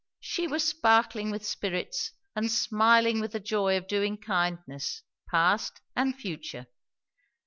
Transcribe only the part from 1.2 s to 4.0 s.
with spirits, and smiling with the joy of